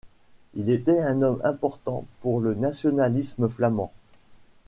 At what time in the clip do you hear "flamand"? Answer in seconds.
3.47-3.93